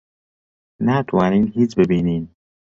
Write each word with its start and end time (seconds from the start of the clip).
ناتوانین 0.85 1.45
هیچ 1.55 1.75
ببینین. 1.79 2.23